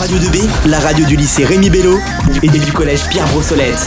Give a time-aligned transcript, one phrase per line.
[0.00, 1.98] Radio 2B, la radio du lycée Rémi Bello
[2.42, 3.84] et du collège Pierre Brossolette.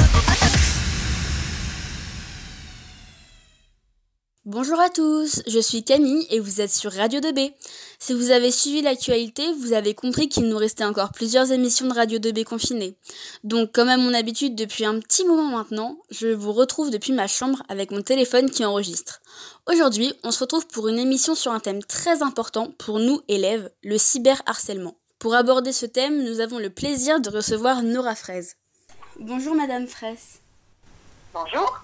[4.46, 7.54] Bonjour à tous, je suis Camille et vous êtes sur Radio 2B.
[7.98, 11.96] Si vous avez suivi l'actualité, vous avez compris qu'il nous restait encore plusieurs émissions de
[11.96, 12.96] Radio 2B confinées.
[13.44, 17.26] Donc comme à mon habitude depuis un petit moment maintenant, je vous retrouve depuis ma
[17.26, 19.24] chambre avec mon téléphone qui enregistre.
[19.68, 23.72] Aujourd'hui, on se retrouve pour une émission sur un thème très important pour nous élèves,
[23.82, 24.96] le cyberharcèlement.
[25.24, 28.58] Pour aborder ce thème, nous avons le plaisir de recevoir Nora Fraise.
[29.22, 30.42] Bonjour Madame Fraisse.
[31.34, 31.82] Bonjour.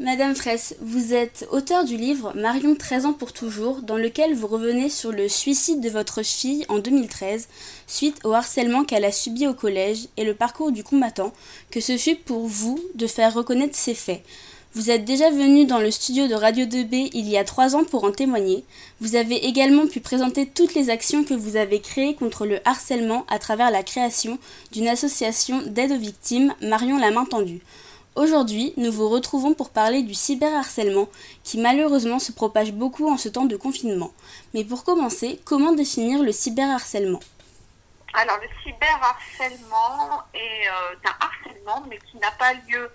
[0.00, 4.48] Madame Fraisse, vous êtes auteur du livre Marion 13 ans pour toujours, dans lequel vous
[4.48, 7.46] revenez sur le suicide de votre fille en 2013,
[7.86, 11.32] suite au harcèlement qu'elle a subi au collège et le parcours du combattant
[11.70, 14.24] que ce fut pour vous de faire reconnaître ces faits.
[14.74, 17.84] Vous êtes déjà venu dans le studio de Radio 2B il y a trois ans
[17.84, 18.64] pour en témoigner.
[19.00, 23.24] Vous avez également pu présenter toutes les actions que vous avez créées contre le harcèlement
[23.30, 24.38] à travers la création
[24.70, 27.62] d'une association d'aide aux victimes, Marion la main tendue.
[28.14, 31.08] Aujourd'hui, nous vous retrouvons pour parler du cyberharcèlement
[31.44, 34.12] qui malheureusement se propage beaucoup en ce temps de confinement.
[34.52, 37.20] Mais pour commencer, comment définir le cyberharcèlement?
[38.12, 42.90] Alors le cyberharcèlement est euh, un harcèlement mais qui n'a pas lieu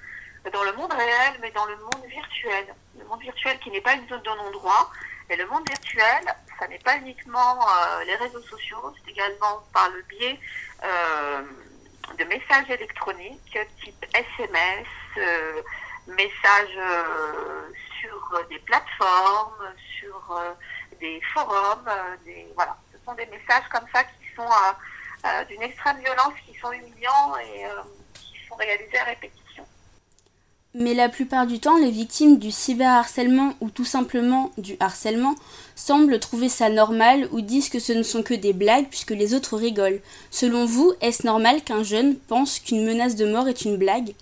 [0.52, 2.75] dans le monde réel mais dans le monde virtuel.
[2.97, 4.91] Le monde virtuel qui n'est pas une zone de non-droit.
[5.30, 6.23] Et le monde virtuel,
[6.59, 10.39] ça n'est pas uniquement euh, les réseaux sociaux, c'est également par le biais
[10.83, 11.44] euh,
[12.17, 15.61] de messages électroniques type SMS, euh,
[16.08, 16.77] messages
[18.02, 20.41] sur des plateformes, sur
[20.99, 21.89] des forums,
[22.25, 22.77] des, voilà.
[22.91, 24.49] Ce sont des messages comme ça qui sont
[25.47, 27.66] d'une extrême violence, qui sont humiliants et
[28.14, 29.42] qui sont réalisés à répétition.
[30.75, 35.35] Mais la plupart du temps, les victimes du cyberharcèlement ou tout simplement du harcèlement
[35.75, 39.35] semblent trouver ça normal ou disent que ce ne sont que des blagues puisque les
[39.35, 40.02] autres rigolent.
[40.31, 44.15] Selon vous, est-ce normal qu'un jeune pense qu'une menace de mort est une blague?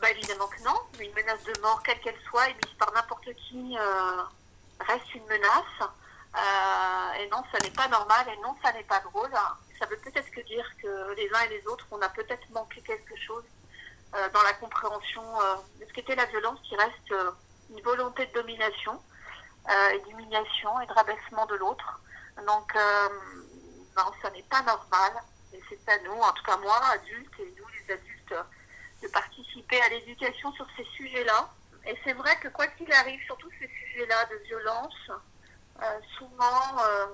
[0.00, 0.74] Bah, Évidemment que non.
[0.98, 4.22] Une menace de mort, quelle qu'elle soit, émise par n'importe qui, euh,
[4.80, 5.88] reste une menace.
[6.34, 9.30] Euh, et non, ça n'est pas normal et non, ça n'est pas drôle.
[9.78, 12.80] Ça veut peut-être que dire que les uns et les autres, on a peut-être manqué
[12.80, 13.44] quelque chose
[14.12, 15.22] dans la compréhension
[15.80, 17.14] de ce qu'était la violence qui reste
[17.70, 19.00] une volonté de domination
[19.92, 22.00] et d'humiliation et de rabaissement de l'autre.
[22.46, 22.74] Donc,
[23.96, 25.12] non, ça n'est pas normal.
[25.52, 28.34] Et c'est à nous, en tout cas moi, adultes, et nous les adultes,
[29.02, 31.48] de participer à l'éducation sur ces sujets-là.
[31.86, 35.10] Et c'est vrai que quoi qu'il arrive, sur tous ces sujets-là de violence,
[35.82, 37.06] euh, souvent euh,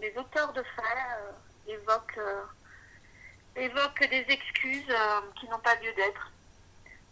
[0.00, 0.84] les auteurs de faits
[1.18, 1.32] euh,
[1.72, 2.20] évoquent,
[3.56, 4.94] évoquent des excuses
[5.38, 6.30] qui n'ont pas lieu d'être.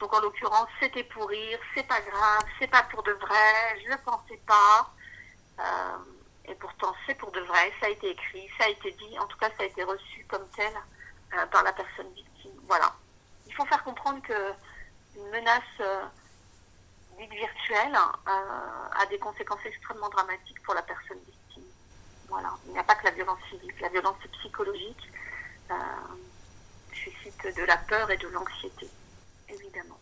[0.00, 3.90] Donc en l'occurrence, c'était pour rire, c'est pas grave, c'est pas pour de vrai, je
[3.90, 4.90] ne pensais pas.
[6.46, 9.26] et pourtant, c'est pour de vrai, ça a été écrit, ça a été dit, en
[9.26, 10.72] tout cas, ça a été reçu comme tel
[11.50, 12.52] par la personne victime.
[12.66, 12.94] Voilà
[13.54, 16.04] il faut faire comprendre qu'une menace euh,
[17.18, 21.62] virtuelle euh, a des conséquences extrêmement dramatiques pour la personne victime.
[22.28, 22.50] Voilà.
[22.66, 23.80] Il n'y a pas que la violence physique.
[23.80, 25.08] La violence psychologique
[25.70, 25.74] euh,
[27.04, 28.88] suscite de la peur et de l'anxiété,
[29.48, 29.98] évidemment.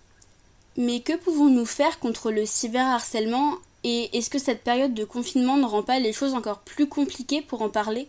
[0.76, 5.66] Mais que pouvons-nous faire contre le cyberharcèlement et est-ce que cette période de confinement ne
[5.66, 8.08] rend pas les choses encore plus compliquées pour en parler?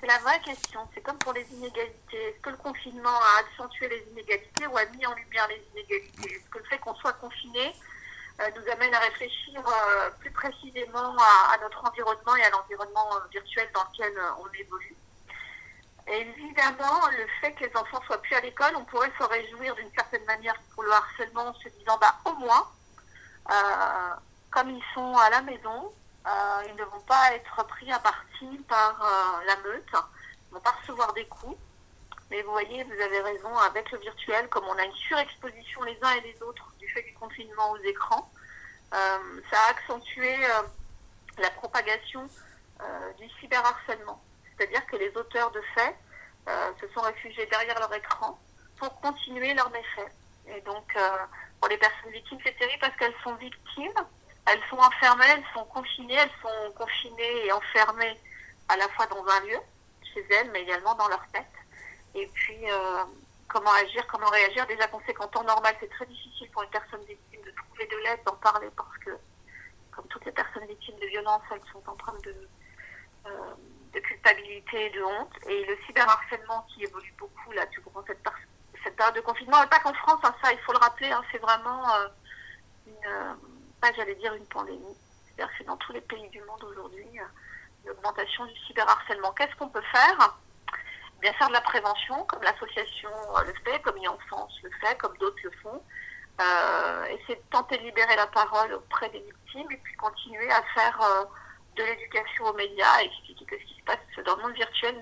[0.00, 0.80] C'est la vraie question.
[0.94, 2.28] C'est comme pour les inégalités.
[2.28, 6.34] Est-ce que le confinement a accentué les inégalités ou a mis en lumière les inégalités?
[6.34, 7.74] Est-ce que le fait qu'on soit confiné
[8.40, 13.26] euh, nous amène à réfléchir euh, plus précisément à, notre environnement et à l'environnement euh,
[13.32, 14.94] virtuel dans lequel on évolue?
[16.06, 19.90] Évidemment, le fait que les enfants soient plus à l'école, on pourrait se réjouir d'une
[19.94, 22.70] certaine manière pour le harcèlement en se disant, bah, au moins,
[24.50, 25.92] comme ils sont à la maison,
[26.26, 30.54] euh, ils ne vont pas être pris à partie par euh, la meute, ils ne
[30.54, 31.56] vont pas recevoir des coups.
[32.30, 35.96] Mais vous voyez, vous avez raison, avec le virtuel, comme on a une surexposition les
[36.02, 38.28] uns et les autres du fait du confinement aux écrans,
[38.94, 40.34] euh, ça a accentué
[41.38, 42.28] la propagation
[43.18, 44.22] du cyberharcèlement.
[44.56, 45.96] C'est-à-dire que les auteurs de faits
[46.80, 48.38] se sont réfugiés derrière leur écran
[48.78, 50.12] pour continuer leurs méfaits.
[50.48, 50.96] Et donc,
[51.60, 53.92] pour les personnes victimes, c'est terrible parce qu'elles sont victimes
[54.46, 58.18] elles sont enfermées, elles sont confinées, elles sont confinées et enfermées
[58.68, 59.58] à la fois dans un lieu,
[60.14, 61.44] chez elles, mais également dans leur tête.
[62.14, 63.04] Et puis, euh,
[63.48, 64.66] comment agir, comment réagir.
[64.66, 67.86] Déjà qu'on sait qu'en temps normal, c'est très difficile pour une personne victime de trouver
[67.86, 69.10] de l'aide, d'en parler, parce que,
[69.90, 72.48] comme toutes les personnes victimes de violence, elles sont en train de,
[73.26, 73.54] euh,
[73.92, 75.32] de culpabilité de honte.
[75.48, 78.22] Et le cyberharcèlement qui évolue beaucoup là durant cette,
[78.82, 81.22] cette période de confinement, et pas qu'en France, hein, ça, il faut le rappeler, hein,
[81.32, 82.08] c'est vraiment euh,
[82.86, 83.36] une
[83.80, 84.96] pas j'allais dire une pandémie.
[85.26, 87.06] C'est-à-dire que c'est dans tous les pays du monde aujourd'hui
[87.84, 89.32] une augmentation du cyberharcèlement.
[89.32, 90.36] Qu'est-ce qu'on peut faire?
[91.20, 93.10] Bien faire de la prévention, comme l'association
[93.44, 95.82] le fait, comme e-enfance le fait, comme d'autres le font.
[96.38, 100.62] Euh, essayer de tenter de libérer la parole auprès des victimes et puis continuer à
[100.74, 101.24] faire euh,
[101.76, 103.56] de l'éducation aux médias, expliquer que
[103.92, 105.00] ce qui se passe dans le monde virtuel,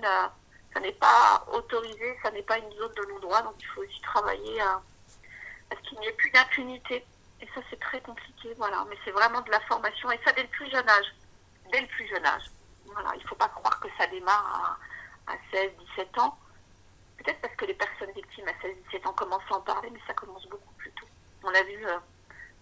[0.73, 4.01] ça n'est pas autorisé, ça n'est pas une zone de non-droit, donc il faut aussi
[4.01, 4.81] travailler à,
[5.71, 7.05] ce qu'il n'y ait plus d'impunité.
[7.41, 8.85] Et ça, c'est très compliqué, voilà.
[8.89, 11.15] Mais c'est vraiment de la formation, et ça dès le plus jeune âge.
[11.71, 12.43] Dès le plus jeune âge.
[12.85, 14.77] Voilà, il ne faut pas croire que ça démarre
[15.27, 16.37] à, à 16, 17 ans.
[17.17, 19.99] Peut-être parce que les personnes victimes à 16, 17 ans commencent à en parler, mais
[20.05, 21.07] ça commence beaucoup plus tôt.
[21.43, 21.97] On l'a vu euh,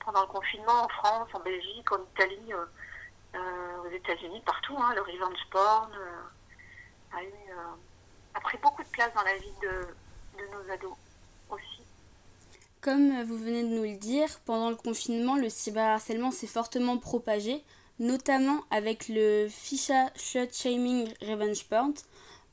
[0.06, 2.66] pendant le confinement en France, en Belgique, en Italie, euh,
[3.34, 4.76] aux États-Unis, partout.
[4.78, 5.92] Hein, le revenge porn
[7.12, 7.34] a, eu,
[8.34, 10.98] a pris beaucoup de place dans la vie de, de nos ados
[11.50, 11.82] aussi.
[12.82, 17.64] Comme vous venez de nous le dire, pendant le confinement, le cyberharcèlement s'est fortement propagé,
[18.00, 21.94] notamment avec le Fisha Shut Shaming Revenge Porn,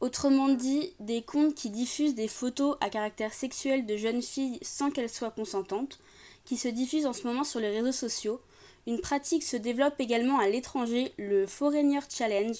[0.00, 4.90] Autrement dit, des comptes qui diffusent des photos à caractère sexuel de jeunes filles sans
[4.90, 5.98] qu'elles soient consentantes,
[6.46, 8.40] qui se diffusent en ce moment sur les réseaux sociaux.
[8.86, 12.56] Une pratique se développe également à l'étranger, le Foreigner Challenge.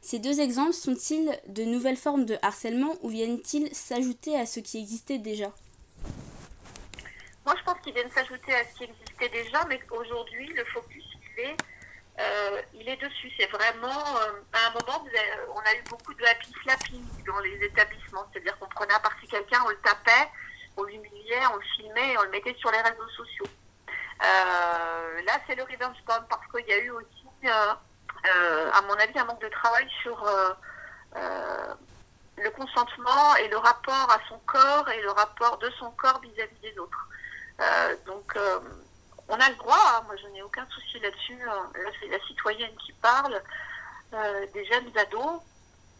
[0.00, 4.78] Ces deux exemples sont-ils de nouvelles formes de harcèlement ou viennent-ils s'ajouter à ce qui
[4.78, 5.52] existait déjà?
[7.44, 11.04] Moi, je pense qu'ils viennent s'ajouter à ce qui existait déjà, mais aujourd'hui, le focus,
[11.38, 11.56] il est
[12.20, 13.30] euh, dessus.
[13.38, 15.04] C'est vraiment, euh, à un moment,
[15.54, 18.26] on a eu beaucoup de happy slapping dans les établissements.
[18.32, 20.28] C'est-à-dire qu'on prenait à partie quelqu'un, on le tapait,
[20.76, 23.46] on l'humiliait, on le filmait et on le mettait sur les réseaux sociaux.
[24.22, 29.18] Euh, là, c'est le revenge porn parce qu'il y a eu aussi, à mon avis,
[29.18, 30.24] un manque de travail sur
[31.14, 36.60] le consentement et le rapport à son corps et le rapport de son corps vis-à-vis
[36.60, 37.08] des autres.
[38.06, 38.36] donc,
[39.32, 40.02] on a le droit, hein.
[40.06, 41.38] moi je n'ai aucun souci là-dessus.
[41.48, 41.70] Hein.
[41.74, 43.40] Là, c'est la citoyenne qui parle,
[44.12, 45.40] euh, des jeunes ados,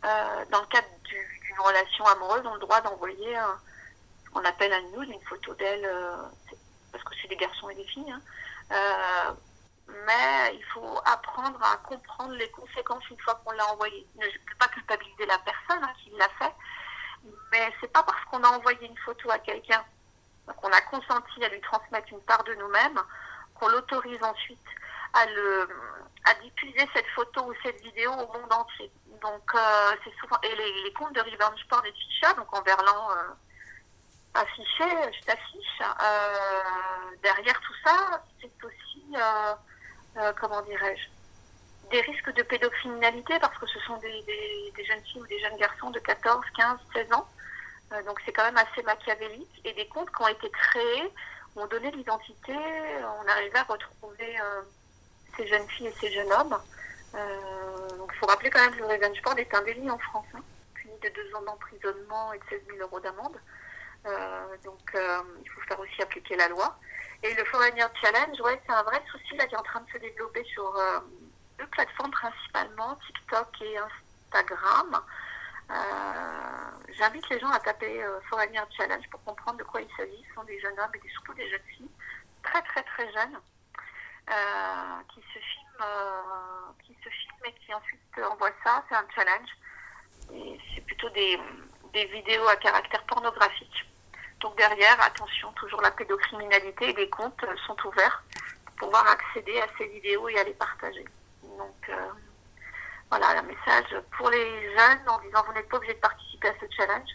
[0.04, 3.38] euh, dans le cadre d'une relation amoureuse, ont le droit d'envoyer
[4.32, 5.88] qu'on appelle un nude, une photo d'elle,
[7.22, 8.10] euh, c'est des garçons et des filles.
[8.10, 9.36] Hein.
[10.06, 14.06] mais il faut apprendre à comprendre les conséquences une fois qu'on l'a envoyé.
[14.16, 14.26] Ne
[14.58, 16.52] pas culpabiliser la personne qui l'a fait,
[17.50, 19.84] mais c'est pas parce qu'on a envoyé une photo à quelqu'un
[20.60, 23.00] qu'on a consenti à lui transmettre une part de nous-mêmes,
[23.54, 24.58] qu'on l'autorise ensuite
[25.12, 25.68] à, le,
[26.24, 28.90] à diffuser cette photo ou cette vidéo au monde entier.
[29.20, 30.36] Donc, euh, c'est souvent.
[30.42, 33.14] Et les, comptes de Revenge Porn et Ficha, donc en verlan euh,
[34.34, 35.80] affiché, je t'affiche.
[35.80, 39.04] Euh, derrière tout ça, c'est aussi,
[40.40, 41.08] comment dirais-je,
[41.90, 44.24] des risques de pédocriminalité parce que ce sont des,
[44.84, 47.28] jeunes filles ou des jeunes garçons de 14, 15, 16 ans
[47.92, 49.60] euh, donc c'est quand même assez machiavélique.
[49.64, 51.12] Et des comptes qui ont été créés,
[51.56, 54.62] ont donné l'identité, on arrivait à retrouver euh,
[55.36, 56.58] ces jeunes filles et ces jeunes hommes.
[57.14, 59.98] Euh, donc il faut rappeler quand même que le revenge porn est un délit en
[59.98, 60.40] France, hein,
[60.74, 63.36] puni de deux ans d'emprisonnement et de 16 000 euros d'amende.
[64.64, 66.78] Donc il faut faire aussi appliquer la loi.
[67.22, 69.90] Et le Foreigner Challenge, ouais, c'est un vrai souci là, qui est en train de
[69.90, 70.74] se développer sur
[71.58, 75.02] deux plateformes principalement, TikTok et Instagram.
[75.70, 80.24] Euh, j'invite les gens à taper euh, Foreigner Challenge pour comprendre de quoi il s'agit.
[80.28, 81.90] Ce sont des jeunes hommes et surtout des jeunes filles
[82.42, 83.38] très très très jeunes
[84.30, 85.86] euh, qui se filment,
[86.84, 88.00] qui se filment et qui ensuite
[88.30, 88.84] envoient ça.
[88.88, 89.48] C'est un challenge.
[90.74, 91.38] C'est plutôt des,
[91.92, 93.86] des vidéos à caractère pornographique.
[94.42, 98.22] Donc derrière, attention, toujours la pédocriminalité et les comptes sont ouverts
[98.66, 101.04] pour pouvoir accéder à ces vidéos et à les partager.
[101.42, 101.90] Donc
[103.12, 106.54] voilà, un message pour les jeunes en disant vous n'êtes pas obligé de participer à
[106.58, 107.10] ce challenge.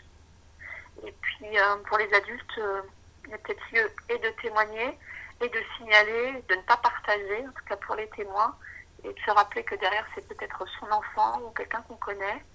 [1.08, 2.84] Et puis euh, pour les adultes, euh,
[3.26, 4.96] il y a peut-être lieu et de témoigner
[5.42, 8.56] et de signaler, de ne pas partager, en tout cas pour les témoins,
[9.04, 12.46] et de se rappeler que derrière c'est peut-être son enfant ou quelqu'un qu'on connaît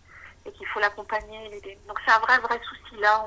[0.47, 1.79] et qu'il faut l'accompagner et l'aider.
[1.89, 3.27] Donc c'est un vrai, vrai souci là.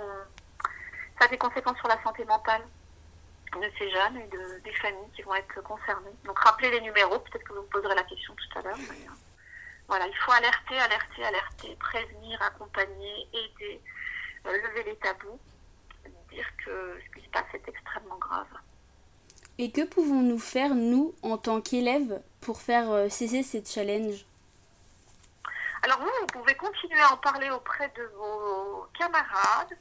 [1.19, 2.61] Ça a des conséquences sur la santé mentale
[3.61, 6.15] de ces jeunes et de, des familles qui vont être concernées.
[6.25, 8.77] Donc rappelez les numéros, peut-être que vous me poserez la question tout à l'heure.
[8.77, 9.11] Euh,
[9.87, 13.81] voilà, il faut alerter, alerter, alerter, prévenir, accompagner, aider,
[14.45, 15.39] euh, lever les tabous,
[16.31, 18.47] dire que ce qui se passe est extrêmement grave.
[19.57, 24.25] Et que pouvons-nous faire, nous, en tant qu'élèves, pour faire euh, cesser ces challenges
[25.83, 29.77] Alors vous, vous pouvez continuer à en parler auprès de vos camarades,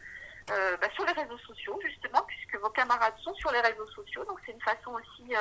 [0.50, 4.24] euh, bah, sur les réseaux sociaux, justement, puisque vos camarades sont sur les réseaux sociaux.
[4.24, 5.32] Donc c'est une façon aussi,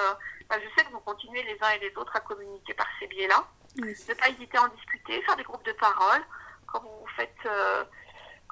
[0.49, 3.07] bah, je sais que vous continuez les uns et les autres à communiquer par ces
[3.07, 3.43] biais-là.
[3.77, 6.21] Ne pas hésiter à en discuter, faire des groupes de parole,
[6.67, 7.83] quand vous faites, euh,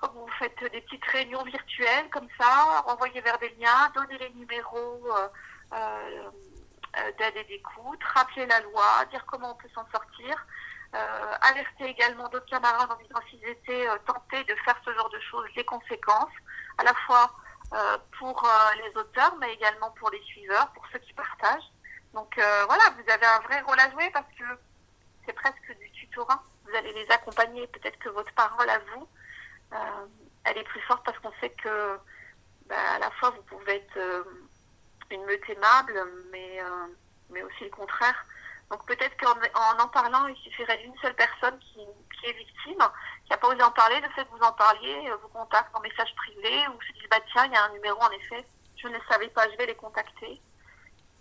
[0.02, 5.08] vous faites des petites réunions virtuelles comme ça, renvoyer vers des liens, donner les numéros
[5.12, 5.28] euh,
[5.74, 10.46] euh, d'aide et d'écoute, rappeler la loi, dire comment on peut s'en sortir.
[10.94, 15.48] Alerter également d'autres camarades en disant s'ils étaient tentés de faire ce genre de choses,
[15.56, 16.34] les conséquences,
[16.78, 17.32] à la fois
[18.20, 18.50] pour
[18.84, 21.72] les auteurs, mais également pour les suiveurs, pour ceux qui partagent.
[22.14, 24.44] Donc voilà, vous avez un vrai rôle à jouer parce que
[25.26, 26.44] c'est presque du tutorat.
[26.66, 27.68] Vous allez les accompagner.
[27.68, 29.08] Peut-être que votre parole à vous,
[30.44, 31.98] elle est plus forte parce qu'on sait que
[32.72, 34.24] bah, à la fois vous pouvez être euh,
[35.10, 35.94] une meute aimable,
[36.32, 36.88] mais, euh,
[37.30, 38.26] mais aussi le contraire.
[38.72, 41.80] Donc peut-être qu'en en, parlant, il suffirait d'une seule personne qui,
[42.20, 42.80] qui est victime,
[43.26, 45.76] qui n'a pas osé en parler, de fait que vous en parliez, euh, vous contacte
[45.76, 48.46] en message privé, ou se dit bah tiens, il y a un numéro en effet,
[48.78, 50.42] je ne savais pas, je vais les contacter.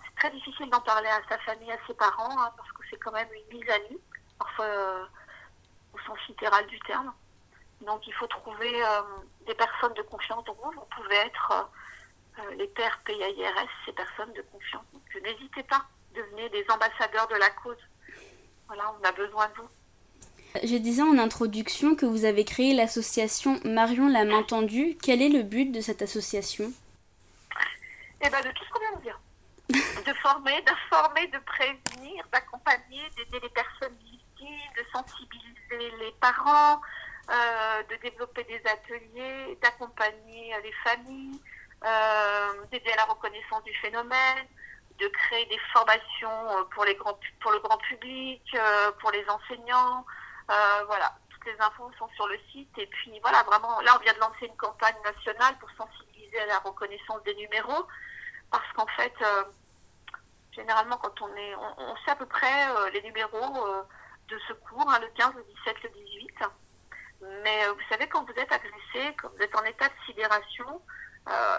[0.05, 2.99] C'est très difficile d'en parler à sa famille, à ses parents, hein, parce que c'est
[2.99, 3.99] quand même une mise à nu,
[4.39, 4.67] parfois
[5.93, 7.13] au sens littéral du terme.
[7.81, 9.03] Donc il faut trouver euh,
[9.47, 13.93] des personnes de confiance dont vous, vous pouvez être euh, euh, les pères PAIRS, ces
[13.93, 14.85] personnes de confiance.
[14.93, 17.77] Donc n'hésitez pas, devenez des ambassadeurs de la cause.
[18.67, 19.69] Voilà, on a besoin de vous.
[20.63, 24.97] Je disais en introduction que vous avez créé l'association Marion la main tendue.
[25.01, 26.73] Quel est le but de cette association?
[28.21, 29.21] Eh bien, de tout ce qu'on vient de dire.
[30.07, 36.81] de former, d'informer, de prévenir, d'accompagner, d'aider les personnes victimes, de sensibiliser les parents,
[37.31, 41.41] euh, de développer des ateliers, d'accompagner les familles,
[41.85, 44.47] euh, d'aider à la reconnaissance du phénomène,
[45.01, 48.43] de créer des formations euh, pour, les grands, pour le grand public,
[49.01, 50.05] pour les enseignants.
[50.49, 52.77] voilà, toutes les infos sont sur le site.
[52.79, 56.47] Et puis voilà, vraiment, là, on vient de lancer une campagne nationale pour sensibiliser à
[56.47, 57.87] la reconnaissance des numéros.
[58.51, 59.15] Parce qu'en fait,
[60.53, 63.87] généralement, quand on est, on, sait à peu près les numéros
[64.29, 66.31] de secours, hein, le 15, le 17, le 18.
[67.43, 70.67] Mais euh, vous savez, quand vous êtes agressé, quand vous êtes en état de sidération,
[70.69, 70.79] euh,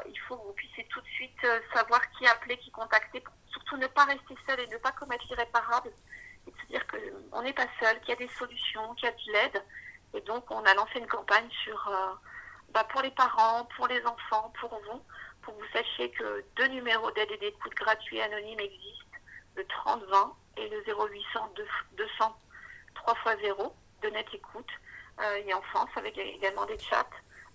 [0.08, 3.78] il faut que vous puissiez tout de suite euh, savoir qui appeler, qui contacter, surtout
[3.78, 5.92] ne pas rester seul et ne pas commettre l'irréparable.
[6.48, 9.12] Et se dire qu'on n'est pas seul, qu'il y a des solutions, qu'il y a
[9.12, 9.64] de l'aide.
[10.14, 11.90] Et donc, on a lancé une campagne sur,
[12.74, 15.02] bah, pour les parents, pour les enfants, pour vous,
[15.42, 19.18] pour que vous sachiez que deux numéros d'aide et d'écoute gratuits et anonymes existent,
[19.56, 21.54] le 3020 et le 0800
[21.94, 22.38] 200
[22.96, 24.70] 3 x 0 de net écoute.
[25.20, 27.06] Euh, et en France avec également des chats.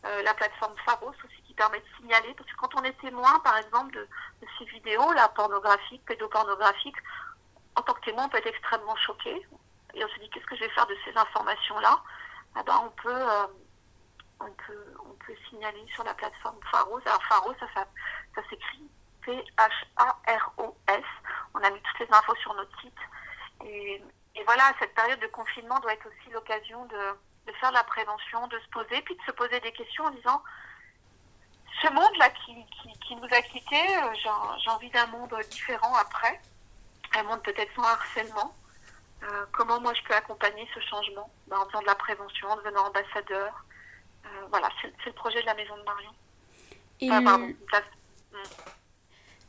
[0.04, 3.56] Euh, la plateforme Pharos aussi permet de signaler, parce que quand on est témoin, par
[3.58, 4.08] exemple, de,
[4.58, 6.96] ces vidéos là pornographiques, pédopornographiques,
[7.75, 9.46] en tant que témoin, on peut être extrêmement choqué.
[9.94, 12.02] Et on se dit, qu'est-ce que je vais faire de ces informations-là?
[12.54, 13.46] Ah ben, on, peut, euh,
[14.40, 17.00] on, peut, on peut signaler sur la plateforme Pharos.
[17.04, 17.86] Alors, Pharos, ça, ça,
[18.34, 18.88] ça s'écrit
[19.22, 21.04] P-H-A-R-O-S.
[21.54, 22.98] On a mis toutes les infos sur notre site.
[23.64, 24.02] Et,
[24.34, 28.46] et voilà, cette période de confinement doit être aussi l'occasion de, de faire la prévention,
[28.48, 30.42] de se poser, puis de se poser des questions en disant
[31.83, 32.54] ce monde-là qui,
[33.06, 34.14] qui, nous a quittés, euh,
[34.62, 36.40] j'ai envie d'un monde différent après,
[37.14, 38.54] un monde peut-être sans harcèlement.
[39.23, 42.56] Euh, comment moi je peux accompagner ce changement ben, En faisant de la prévention, en
[42.56, 43.64] devenant ambassadeur?
[44.25, 46.11] Euh, voilà, c'est le projet de la Maison de Marion.
[47.00, 47.56] Et le...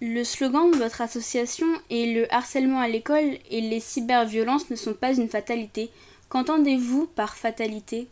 [0.02, 4.94] le slogan de votre association est le harcèlement à l'école et les cyberviolences ne sont
[4.94, 5.92] pas une fatalité.
[6.30, 8.08] Qu'entendez-vous par fatalité?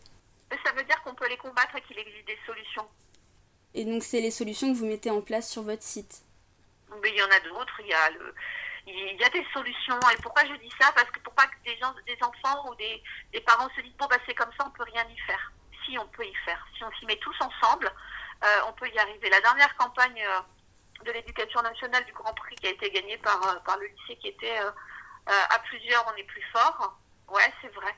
[0.64, 2.86] Ça veut dire qu'on peut les combattre et qu'il existe des solutions.
[3.76, 6.26] Et donc c'est les solutions que vous mettez en place sur votre site
[7.04, 7.80] il y en a d'autres.
[7.80, 8.10] Il y a
[8.88, 9.98] il y a des solutions.
[10.12, 10.92] Et pourquoi je dis ça?
[10.92, 13.02] Parce que pour pas que des gens, des enfants ou des,
[13.40, 15.52] parents se disent bon bah c'est comme ça, on peut rien y faire.
[15.84, 17.90] Si on peut y faire, si on s'y met tous ensemble,
[18.44, 19.28] euh, on peut y arriver.
[19.30, 23.42] La dernière campagne euh, de l'éducation nationale du Grand Prix qui a été gagnée par,
[23.48, 24.58] euh, par le lycée qui était
[25.26, 26.96] à plusieurs, on est plus fort.
[27.28, 27.92] Ouais, c'est vrai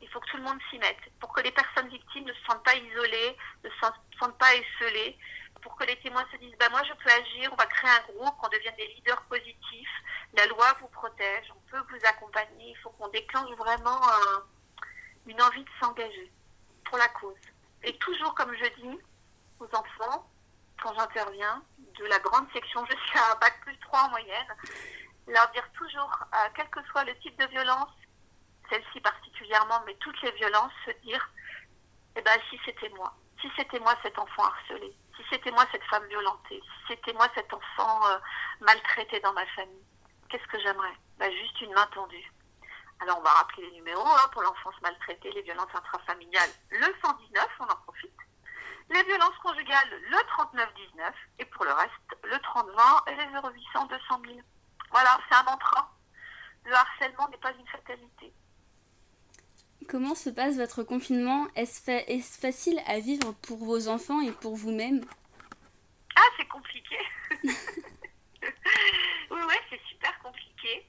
[0.00, 2.44] il faut que tout le monde s'y mette pour que les personnes victimes ne se
[2.44, 3.76] sentent pas isolées, ne se
[4.18, 5.18] sentent pas esselées,
[5.62, 8.12] pour que les témoins se disent bah moi je peux agir, on va créer un
[8.12, 10.02] groupe, on devienne des leaders positifs,
[10.34, 14.00] la loi vous protège, on peut vous accompagner, il faut qu'on déclenche vraiment
[15.26, 16.32] une envie de s'engager
[16.84, 17.34] pour la cause.
[17.82, 18.98] Et toujours comme je dis
[19.60, 20.28] aux enfants,
[20.82, 21.62] quand j'interviens,
[21.98, 24.56] de la grande section jusqu'à bac plus 3 en moyenne,
[25.26, 27.90] leur dire toujours, euh, quel que soit le type de violence,
[28.70, 31.30] celle-ci particulièrement, mais toutes les violences, se dire,
[32.16, 35.84] eh ben, si c'était moi, si c'était moi cet enfant harcelé, si c'était moi cette
[35.84, 38.18] femme violentée, si c'était moi cet enfant euh,
[38.60, 39.84] maltraité dans ma famille,
[40.28, 40.94] qu'est-ce que j'aimerais?
[41.18, 42.32] Ben, Juste une main tendue.
[43.00, 47.46] Alors on va rappeler les numéros hein, pour l'enfance maltraitée, les violences intrafamiliales, le 119,
[47.60, 48.18] on en profite.
[48.90, 51.14] Les violences conjugales, le 3919.
[51.38, 51.92] Et pour le reste,
[52.24, 54.38] le 3020 et les 0800 200 000.
[54.90, 55.92] Voilà, c'est un mantra.
[56.64, 58.32] Le harcèlement n'est pas une fatalité.
[59.86, 61.46] Comment se passe votre confinement?
[61.54, 65.04] Est-ce facile à vivre pour vos enfants et pour vous-même?
[66.16, 66.98] Ah, c'est compliqué.
[67.44, 67.50] oui,
[69.30, 70.86] ouais, c'est super compliqué.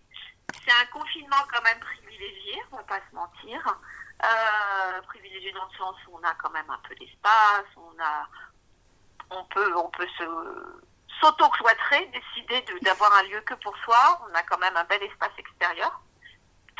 [0.65, 3.79] c'est un confinement quand même privilégié, on va pas se mentir.
[4.23, 8.27] Euh, privilégié dans le sens où on a quand même un peu d'espace, on a,
[9.29, 10.25] on peut, on peut se
[11.21, 14.21] s'auto-cloîtrer, décider d'avoir un lieu que pour soi.
[14.29, 16.01] On a quand même un bel espace extérieur.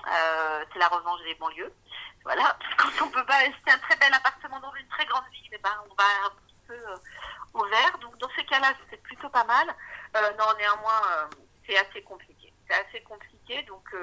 [0.07, 1.73] Euh, c'est la revanche des banlieues.
[2.23, 5.49] Voilà, quand on peut pas rester un très bel appartement dans une très grande ville,
[5.51, 6.95] eh ben, on va un petit peu euh,
[7.53, 7.97] au vert.
[7.99, 9.67] Donc dans ces cas-là, c'est plutôt pas mal.
[10.17, 11.27] Euh, non, néanmoins, euh,
[11.65, 12.53] c'est assez compliqué.
[12.67, 13.95] C'est assez compliqué, donc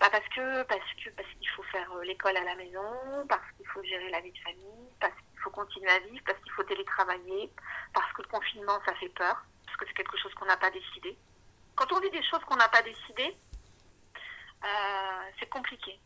[0.00, 3.66] bah parce que parce que parce qu'il faut faire l'école à la maison, parce qu'il
[3.68, 6.64] faut gérer la vie de famille, parce qu'il faut continuer à vivre, parce qu'il faut
[6.64, 7.52] télétravailler,
[7.94, 9.36] parce que le confinement ça fait peur,
[9.66, 11.16] parce que c'est quelque chose qu'on n'a pas décidé.
[11.76, 13.36] Quand on vit des choses qu'on n'a pas décidées,
[15.38, 16.00] c'est compliqué.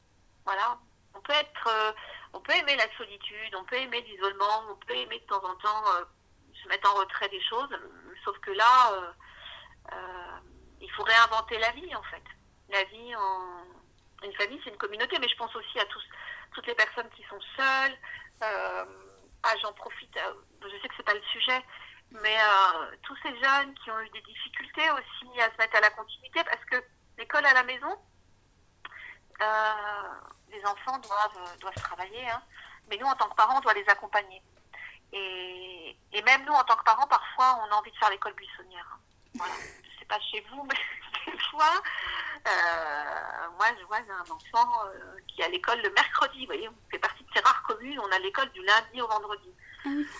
[0.46, 0.78] Voilà.
[1.14, 1.92] On peut être, euh,
[2.32, 5.56] on peut aimer la solitude, on peut aimer l'isolement, on peut aimer de temps en
[5.56, 6.04] temps euh,
[6.62, 7.70] se mettre en retrait des choses,
[8.24, 9.12] sauf que là,
[9.92, 10.38] euh,
[10.80, 12.22] il faut réinventer la vie en fait.
[12.68, 13.64] La vie en
[14.24, 16.02] une famille, c'est une communauté, mais je pense aussi à tous,
[16.54, 17.96] toutes les personnes qui sont seules.
[18.40, 20.18] Ah, j'en profite.
[20.62, 21.62] je sais que c'est pas le sujet,
[22.10, 22.36] mais
[23.02, 26.42] tous ces jeunes qui ont eu des difficultés aussi à se mettre à la continuité,
[26.44, 26.82] parce que
[27.18, 27.96] l'école à la maison,
[30.64, 32.42] enfants doivent, doivent travailler, hein,
[32.88, 34.42] mais nous, en tant que parents, on doit les accompagner.
[35.12, 38.34] Et, et même nous, en tant que parents, parfois, on a envie de faire l'école
[38.34, 38.86] buissonnière.
[38.92, 38.98] hein.
[39.34, 39.54] Voilà.
[39.84, 41.72] Je sais pas chez vous, mais des fois,
[42.46, 46.40] euh, moi, je vois un enfant euh, qui est à l'école le mercredi.
[46.40, 47.98] Vous voyez, on fait partie de ces rares communes.
[48.00, 49.52] On a l'école du lundi au vendredi.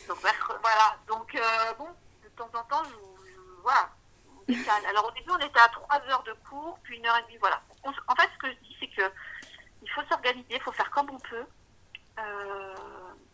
[0.09, 0.97] Donc mercre- voilà.
[1.09, 1.89] Donc euh, bon,
[2.23, 2.91] de temps en temps, je,
[3.31, 3.91] je- voilà.
[4.89, 7.39] Alors au début, on était à trois heures de cours, puis une heure et demie.
[7.39, 7.61] Voilà.
[7.83, 9.03] On en fait, ce que je dis, c'est que
[9.83, 11.47] il faut s'organiser, il faut faire comme on peut.
[12.19, 12.75] Euh,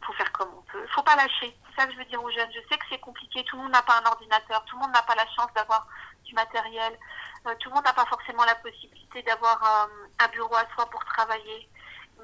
[0.04, 0.84] faut faire comme on peut.
[0.88, 1.56] faut pas lâcher.
[1.68, 2.50] C'est ça que je veux dire aux jeunes.
[2.52, 3.44] Je sais que c'est compliqué.
[3.44, 4.64] Tout le monde n'a pas un ordinateur.
[4.64, 5.86] Tout le monde n'a pas la chance d'avoir
[6.24, 6.98] du matériel.
[7.46, 10.86] Euh, tout le monde n'a pas forcément la possibilité d'avoir euh, un bureau à soi
[10.86, 11.68] pour travailler.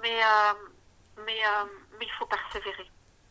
[0.03, 0.53] Mais, euh,
[1.27, 1.41] mais,
[1.99, 2.91] mais il faut persévérer.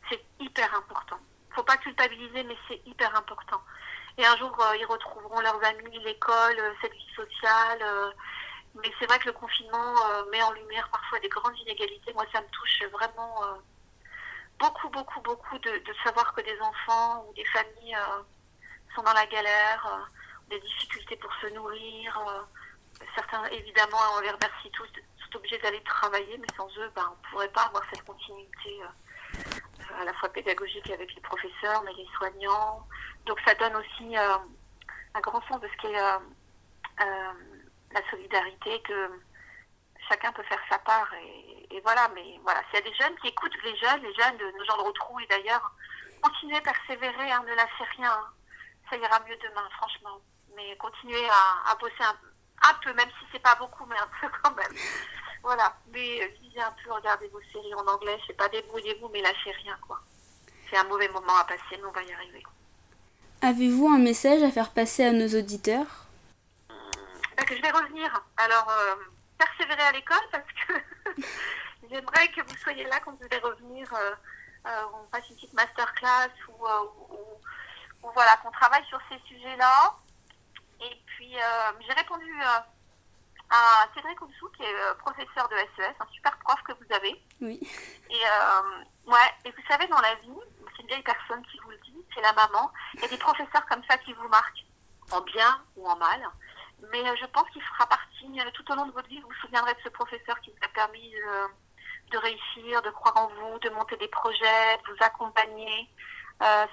[0.09, 1.17] C'est hyper important.
[1.51, 3.61] faut pas culpabiliser, mais c'est hyper important.
[4.17, 8.13] Et un jour, ils retrouveront leurs amis, l'école, cette vie sociale.
[8.81, 12.13] Mais c'est vrai que le confinement euh, met en lumière parfois des grandes inégalités.
[12.13, 13.55] Moi, ça me touche vraiment euh,
[14.59, 18.23] beaucoup, beaucoup, beaucoup de, savoir que des enfants ou des familles euh,
[18.95, 20.09] sont dans la galère,
[20.49, 22.19] des difficultés pour se nourrir.
[23.15, 24.87] certains, évidemment, on les remercie tous,
[25.19, 28.81] sont obligés d'aller travailler, mais sans eux, ben, on ne pourrait pas avoir cette continuité
[29.99, 32.87] à la fois pédagogique avec les professeurs, mais les soignants.
[33.25, 35.99] Donc ça donne aussi un grand sens de ce qu'est
[37.91, 39.09] la solidarité, que
[40.07, 41.09] chacun peut faire sa part.
[41.69, 44.37] Et, voilà, mais voilà, s'il y a des jeunes qui écoutent les jeunes, les jeunes
[44.37, 45.71] de nos gens de et d'ailleurs,
[46.21, 48.11] continuez, persévérer, hein, ne lâchez rien.
[48.11, 48.27] hein.
[48.89, 50.19] Ça ira mieux demain, franchement.
[50.55, 54.55] Mais continuez à, bosser un, peu, même si c'est pas beaucoup, mais un peu quand
[54.55, 54.73] même.
[55.43, 59.21] Voilà, mais euh, lisez un peu, regardez vos séries en anglais, c'est pas débrouillez-vous, mais
[59.21, 60.01] lâchez rien, quoi.
[60.69, 62.43] C'est un mauvais moment à passer, mais on va y arriver.
[63.41, 66.06] Avez-vous un message à faire passer à nos auditeurs?
[67.47, 68.09] Que je vais revenir.
[68.37, 68.95] Alors, euh,
[69.37, 70.73] persévérer à l'école parce que
[71.89, 73.91] j'aimerais que vous soyez là quand vous allez revenir.
[73.93, 74.15] Euh,
[74.67, 79.93] euh, on fasse une petite masterclass ou, euh, ou- voilà, qu'on travaille sur ces sujets-là.
[80.81, 81.33] Et puis,
[81.85, 82.31] j'ai répondu
[83.49, 87.21] à Cédric Oumsou, qui est professeur de SES, un super prof que vous avez.
[87.41, 87.59] Oui.
[88.09, 88.21] Et
[89.07, 90.31] ouais, et vous savez, dans la vie,
[90.75, 92.71] c'est une vieille personne qui vous le dit, c'est la maman.
[92.93, 94.65] Il y a des professeurs comme ça qui vous marquent,
[95.11, 96.21] en bien ou en mal.
[96.91, 99.19] Mais euh, je pense qu'il fera partie euh, tout au long de votre vie.
[99.19, 101.47] Vous vous souviendrez de ce professeur qui vous a permis euh,
[102.11, 105.89] de réussir, de croire en vous, de monter des projets, de vous accompagner.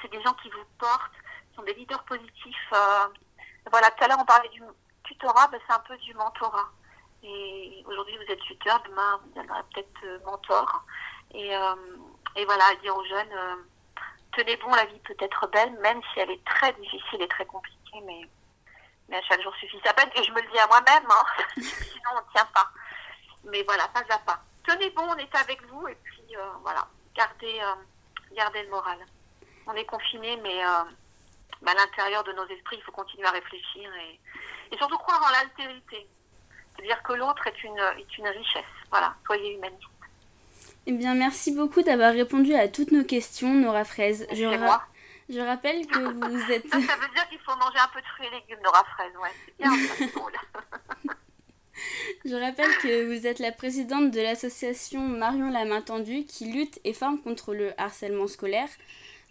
[0.03, 1.15] C'est des gens qui vous portent,
[1.57, 2.73] sont des leaders positifs.
[3.71, 4.63] voilà, tout à l'heure on parlait du
[5.05, 6.71] tutorat, ben, c'est un peu du mentorat.
[7.23, 10.85] Et aujourd'hui vous êtes tuteur, demain vous deviendrez peut-être mentor.
[11.33, 11.49] Et,
[12.37, 13.65] et voilà, dire aux jeunes,
[14.37, 17.47] tenez bon, la vie peut être belle, même si elle est très difficile et très
[17.47, 18.29] compliquée, mais,
[19.09, 20.11] mais à chaque jour suffit sa peine.
[20.17, 22.71] Et je me le dis à moi-même, hein, sinon on ne tient pas.
[23.45, 24.43] Mais voilà, pas à pas.
[24.67, 28.99] Tenez bon, on est avec vous, et puis euh, voilà, gardez, euh, gardez le moral.
[29.67, 30.85] On est confinés, mais euh,
[31.63, 34.21] bah, à l'intérieur de nos esprits, il faut continuer à réfléchir et,
[34.73, 36.07] et surtout croire en l'altérité.
[36.75, 38.65] C'est-à-dire que l'autre est une, est une richesse.
[38.91, 39.83] Voilà, soyez humaniste.
[40.87, 44.27] Eh bien, merci beaucoup d'avoir répondu à toutes nos questions, Nora Fraise.
[44.33, 44.87] Je, ra-.
[45.29, 46.69] Je rappelle que vous êtes...
[46.69, 49.13] Ça, ça veut dire qu'il faut manger un peu de fruits et légumes, Nora Fraise.
[49.23, 50.33] Ouais, c'est bien, ça, c'est drôle.
[52.25, 56.79] Je rappelle que vous êtes la présidente de l'association Marion la main tendue qui lutte
[56.85, 58.69] et forme contre le harcèlement scolaire.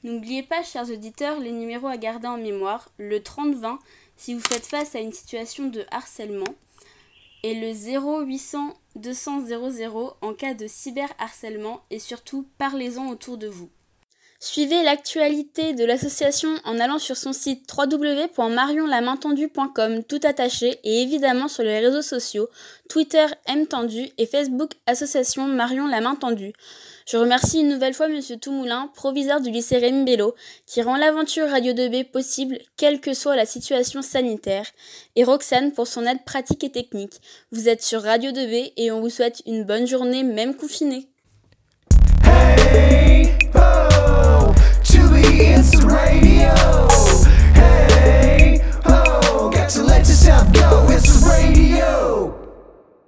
[0.04, 3.80] N'oubliez pas, chers auditeurs, les numéros à garder en mémoire, le 30-20
[4.18, 6.54] si vous faites face à une situation de harcèlement.
[7.44, 13.70] et le 0800 200 00 en cas de cyberharcèlement et surtout parlez-en autour de vous.
[14.46, 21.64] Suivez l'actualité de l'association en allant sur son site www.marionlamaintendu.com tout attaché et évidemment sur
[21.64, 22.50] les réseaux sociaux
[22.90, 26.52] Twitter M Tendu et Facebook Association Marion la main tendue.
[27.08, 31.50] Je remercie une nouvelle fois Monsieur Toumoulin, proviseur du lycée Rémi Bello, qui rend l'aventure
[31.50, 34.66] Radio 2B possible, quelle que soit la situation sanitaire,
[35.16, 37.22] et Roxane pour son aide pratique et technique.
[37.54, 41.08] Vous êtes sur Radio 2B et on vous souhaite une bonne journée, même confinée.
[45.56, 46.88] It's the radio.
[47.54, 50.88] Hey, ho, got to let yourself go.
[50.90, 52.23] It's the radio.